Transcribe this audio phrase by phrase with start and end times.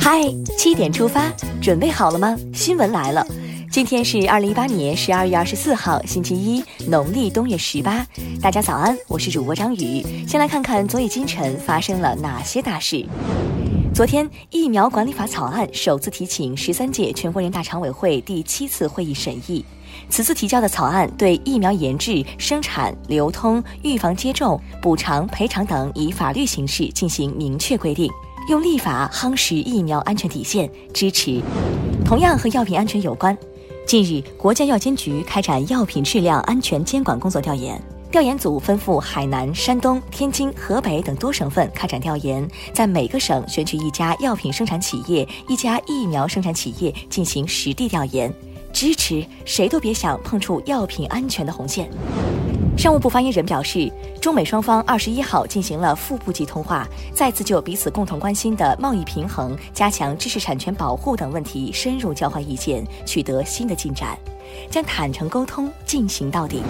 [0.00, 0.22] 嗨，
[0.56, 1.30] 七点出发，
[1.60, 2.34] 准备好了吗？
[2.54, 3.26] 新闻来了，
[3.70, 8.06] 今天是二零一八年十二月二十四号，星期一，农历冬月十八。
[8.40, 10.02] 大家早安，我是主播张宇。
[10.26, 13.04] 先来看看昨夜今晨发生了哪些大事。
[13.94, 19.62] 昨天，疫苗管理法草案首次提请十三届全国人大常委会第七次会议审议。
[20.08, 28.10] 此次提交的草案对疫苗研制、生产、流通、预防接种、补偿、赔偿等以法律形式进行明确规定，
[28.48, 31.42] 用立法夯实疫苗安全底线，支持。
[32.02, 33.36] 同样和药品安全有关，
[33.86, 37.78] 近日，国家药监局开展药品质量安全监管工作调研，
[38.10, 48.32] 调研组分赴海南、山东、天津、河北等多省份开展调研，在每个省选取一家药品生产企业、一家疫苗生产企业进行实地调研。
[48.72, 51.90] 支持谁都别想碰触药品安全的红线。
[52.78, 64.16] 商务部发言人表示，中美双方二十一号进行了副部级通话，再次就彼此共同关心的贸易平衡、加强知识产权保护等问题深入交换意见，取得新的进展，
[64.70, 66.62] 将坦诚沟通进行到底。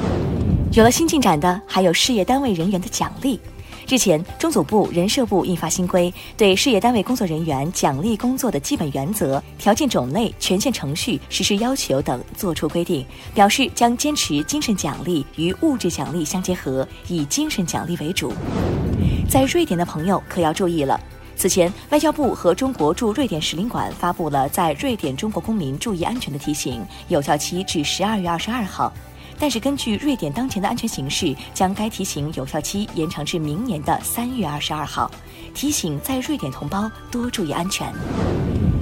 [0.72, 3.38] 有了新进展的，还有事业单位人员的奖励。
[3.88, 18.32] 日前，中组部、人社部印发新规，对事业单位工作人员奖励工作的基本原则、条件种类、权限程序、实施要求等作出规定，表示将坚持精神奖励与物质奖励相结合，以精神奖励为主。
[19.28, 21.00] 在瑞典的朋友可要注意了，
[21.36, 28.92] 此前外交部和中国驻瑞典使领馆发布了在瑞典中国公民注意安全的提醒，有效期至十二月二十二号。
[29.38, 35.10] 但是根据瑞典当前的安全形势，将该提醒有效期延长至明年的三月二十二号，
[35.54, 37.92] 提醒在瑞典同胞多注意安全。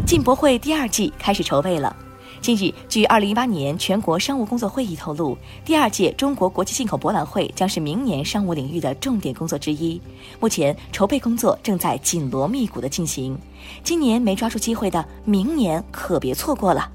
[0.06, 1.94] 进博会第二季开始筹备了。
[2.40, 10.00] 近日，据二零一八年全国商务工作会议透露，第二届中国国际进口博览会将是明年商务领域的重点工作之一。
[10.38, 13.36] 目前筹备工作正在紧锣密鼓地进行，
[13.82, 16.88] 今年没抓住机会的，明年可别错过了。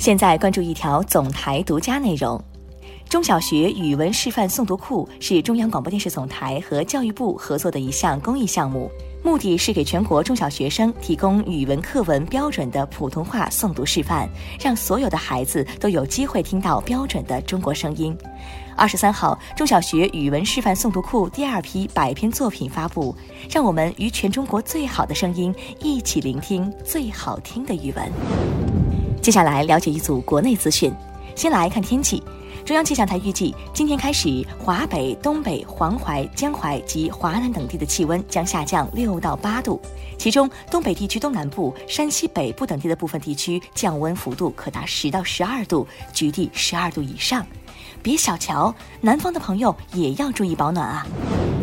[0.00, 2.42] 现在关注一条总台独家内容：
[3.06, 8.90] 中小学语文示范诵读库是中央广播电视总台和教育部合作的一项公益项目，
[9.22, 14.26] 目的是给全国中小学生提供语文课文标准的普通话诵读示范，
[14.58, 18.16] 让所有的孩子都有机会听到标准的中国声音。
[18.78, 23.14] 二十三号，中小学语文示范诵读库第二批百篇作品发布，
[23.50, 28.69] 让我们与全中国最好的声音一起聆听最好听的语文。
[29.22, 30.92] 接下来了解一组国内资讯。
[31.36, 32.22] 先来看天气，
[32.64, 39.80] 中央气象台预计，今天开始，华北、东北、黄淮、江淮及华南等地的气温将下降六到八度，
[40.18, 47.46] 其中东北地区东南部、山西北部等地的部分地区降温幅度可达十到十二度，局地十二度以上。
[48.02, 51.06] 别小瞧南方的朋友，也要注意保暖啊！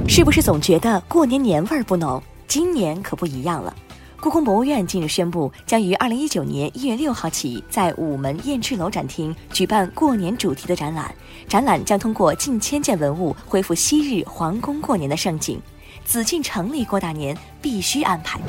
[0.08, 2.22] 是不是总觉得过年年味儿不浓？
[2.48, 3.76] 今年可不一样了。
[4.20, 11.14] 故宫博物院近日宣布，将于二零一九年一月六号起，在午门燕翅楼展厅举办过年主题的展览。
[11.48, 15.62] 展览将通过近千件文物，恢复昔日皇宫过年的盛景。
[16.04, 18.40] 紫禁城里过大年，必须安排。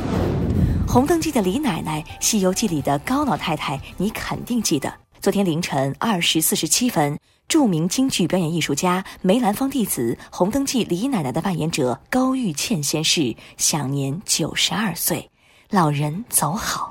[0.86, 4.90] 红灯记的李奶奶，西游记里的高老太太，你肯定记得。
[5.20, 15.30] 昨天凌晨二时四十七分，著名京剧表演艺术家梅兰芳弟子红灯记李奶奶的扮演者高玉倩仙逝，享年九十二岁。
[15.70, 16.90] 老人走好，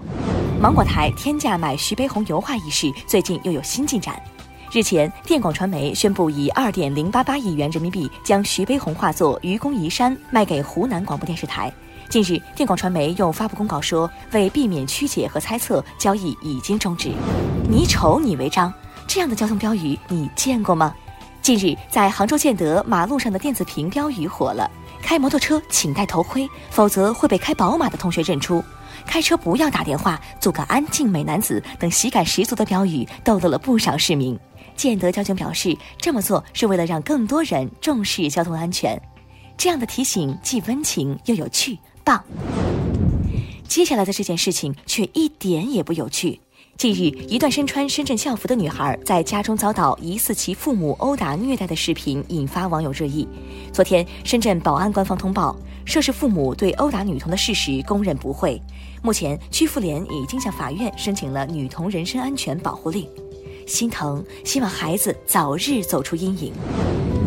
[0.62, 4.22] 芒果台天价买徐悲鸿油画一事最近又有新进展。
[4.72, 11.74] 日前，电广传媒宣布以二点零八八亿元人民币将徐悲鸿画作《愚公移山》卖给湖南广播电视台。
[12.08, 17.12] 近日，电广传媒又发布公告说，为避免曲解和猜测，交易已经终止。
[17.68, 18.72] 你丑你违章，
[19.08, 20.94] 这样的交通标语你见过吗？
[21.42, 24.70] 近日，在杭州建德马路上的电子屏标语火了。
[25.08, 28.62] 开摩托车请戴头盔，否则会被开宝马的同学认出。
[29.06, 34.38] 开车不要打电话，做个安静美男子等喜感十足的标语逗乐了不少市民。
[34.76, 39.02] 建德交警表示，这么做是为了让更多人重视交通安全。
[39.56, 42.22] 这样的提醒既温情又有趣，棒。
[43.66, 46.38] 接下来的这件事情却一点也不有趣。
[46.78, 53.28] 近日，一段身穿深圳校服的女孩在家中遭到疑似其父母殴打虐待的视频引发网友热议。
[53.74, 58.62] 昨天，深圳宝安官方通报，涉事父母对殴打女童的事实供认不讳。
[59.02, 63.10] 目前，区妇联已经向法院申请了女童人身安全保护令。
[63.66, 66.54] 心疼，希望孩子早日走出阴影。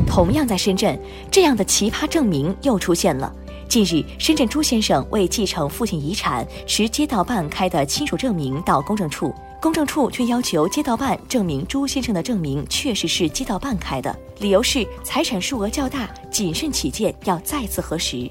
[0.06, 0.96] 同样在深圳，
[1.28, 3.34] 这样的奇葩证明又出现了。
[3.70, 9.32] 近日，深圳朱先生为继承父亲遗产，持街道办开的亲属证明到公证处，
[9.62, 18.28] 公证处却要求街道办证明朱先生的证明确实是街道办开的，理由是财产数额较大，谨慎起见要再次核实。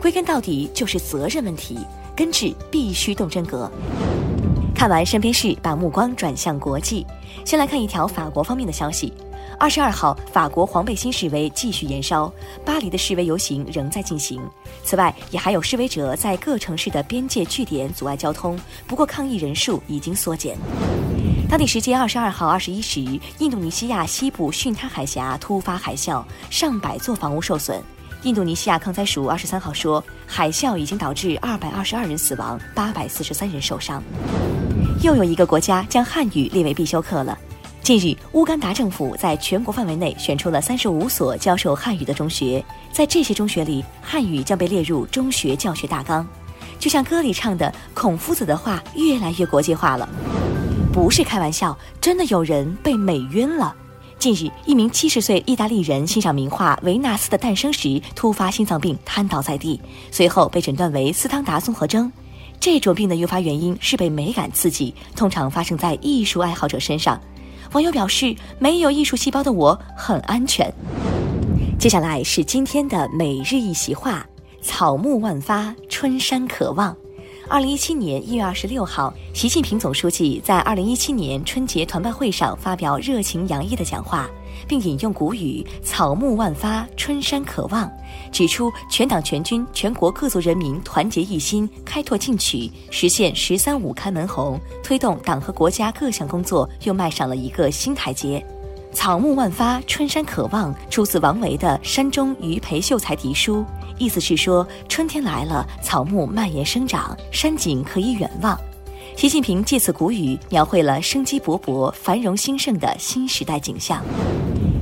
[0.00, 1.76] 归根到底就是责任问题，
[2.16, 3.70] 根治必须动真格。
[4.78, 7.04] 看完身边事，把目光转向国际。
[7.44, 9.12] 先来看一条法国方面的消息。
[9.58, 12.32] 二十二号，法国黄背心示威继续延烧，
[12.64, 14.40] 巴黎的示威游行仍在进行。
[14.84, 20.56] 此外，也还有示威者在各城市的边界据点阻碍交通，不过抗议人数已经缩减。
[21.50, 23.00] 当地时间二十二号二十一时，
[23.40, 27.82] 印度尼西亚西部巽他海峡突发海啸，上百座房屋受损。
[28.22, 34.00] 印度尼西亚抗灾署二十三号说，海啸已经导致二百二十二人死亡，八百四十三人受伤。
[35.00, 37.38] 又有一个国家将汉语列为必修课了。
[37.82, 42.62] 近日，乌干达政府在全国范围内选出了三十五所教授汉语的中学，
[42.92, 46.26] 在这些中学里，汉语将被列入中学教学大纲。
[46.80, 50.08] 就像歌里唱的，孔夫子的话越来越国际化了，
[50.92, 53.74] 不是开玩笑，真的有人被美晕了。
[54.18, 59.80] 近日，一名七十岁意大利人欣赏名画《维纳斯的诞生》时，突发心脏病瘫倒在地，
[60.10, 62.12] 随后被诊断为斯汤达综合征。
[62.60, 67.20] 这种病的诱发原因是被美感刺激，通常发生在艺术爱好者身上。
[67.72, 70.72] 网友表示：“没有艺术细胞的我很安全。”
[71.78, 74.26] 接下来是今天的每日一席话
[74.60, 76.96] ：“草木万发，春山可望。”
[77.50, 84.28] 二零一七年一月二十六号，习近平总书记在二零一七年春节团拜会上发表热情洋溢的讲话。
[84.66, 87.90] 并引用古语“草木万发，春山可望”，
[88.32, 98.44] 指出全党全军全国各族人民团结一心，开拓进取，实现“十三五”开门红，推动党和国家各项工作又迈上了一个新台阶。
[98.92, 103.60] “草木万发，春山可望”出自王维的《山中鱼陪秀才题书》，
[103.98, 108.58] 意思是说春天来了，草木蔓延生长，山景可以远望。
[109.16, 114.02] 习近平借此古语，描绘了生机勃勃、繁荣兴盛的新时代景象。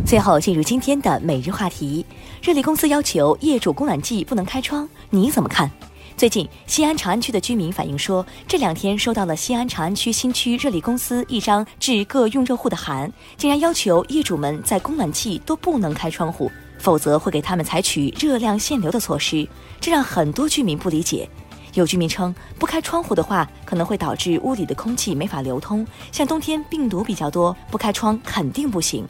[0.05, 2.05] 最后进入今天的每日话题：
[2.43, 5.71] 热力公司要求业主供暖季不能开窗，你怎么看？
[6.17, 19.47] 最近，西安长安区的居民反映说，这两天收到了西安长安区新区热力公司一张致各用热户的函，竟然要求业主们在供暖季都不能开窗户，否则会给他们采取热量限流的措施。
[19.79, 21.29] 这让很多居民不理解。
[21.75, 29.07] 有居民称，不开窗户的话，可能会导致屋里的空气没法流通，像冬天病毒比较多，不开窗肯定不行。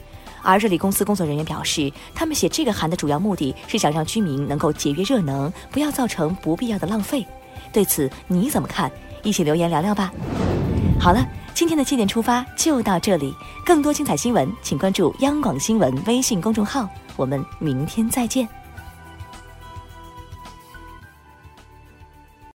[0.46, 7.26] 而热力公司工作人员表示，他们写这个函的主要目的是想让居民能够节约热能，不要造成不必要的浪费。
[7.72, 8.90] 对此你怎么看？
[9.24, 10.12] 一起留言聊聊吧。
[11.00, 13.34] 好了，今天的七点出发就到这里，
[13.64, 16.88] 更多精彩新闻，请关注央广新闻微信公众号。
[17.16, 18.48] 我们明天再见。